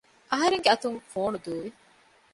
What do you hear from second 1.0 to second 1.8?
ފޯނު ދޫވި